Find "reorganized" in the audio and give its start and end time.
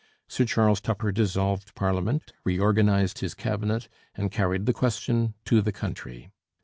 2.43-3.19